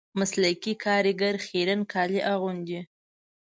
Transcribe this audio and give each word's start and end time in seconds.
مسلکي 0.19 0.73
کاریګر 0.83 1.35
خیرن 1.47 1.81
کالي 1.91 2.19
اغوندي 2.33 2.79